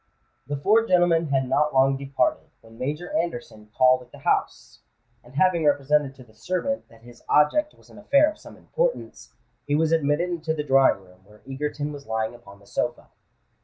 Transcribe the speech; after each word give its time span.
The 0.47 0.57
four 0.57 0.87
gentlemen 0.87 1.27
had 1.27 1.47
not 1.47 1.75
long 1.75 1.95
departed, 1.95 2.49
when 2.61 2.79
Major 2.79 3.15
Anderson 3.15 3.69
called 3.77 4.01
at 4.01 4.11
the 4.11 4.17
house; 4.17 4.79
and 5.23 5.35
having 5.35 5.63
represented 5.63 6.15
to 6.15 6.23
the 6.23 6.33
servant 6.33 6.87
that 6.89 7.03
his 7.03 7.21
object 7.29 7.75
was 7.75 7.91
an 7.91 7.99
affair 7.99 8.27
of 8.31 8.39
some 8.39 8.57
importance, 8.57 9.35
he 9.67 9.75
was 9.75 9.91
admitted 9.91 10.31
into 10.31 10.55
the 10.55 10.63
drawing 10.63 11.03
room 11.03 11.19
where 11.23 11.43
Egerton 11.47 11.91
was 11.93 12.07
lying 12.07 12.33
upon 12.33 12.57
the 12.59 12.65
sofa. 12.65 13.09